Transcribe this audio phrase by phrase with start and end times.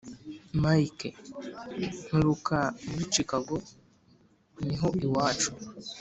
[0.63, 1.07] mike:
[2.05, 2.57] nturuka
[2.89, 3.55] muri chicago.
[4.65, 5.49] niho iwacu.